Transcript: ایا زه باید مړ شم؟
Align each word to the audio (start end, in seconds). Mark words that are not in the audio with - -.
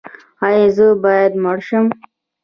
ایا 0.45 0.67
زه 0.75 0.87
باید 1.03 1.33
مړ 1.43 1.57
شم؟ 1.67 1.85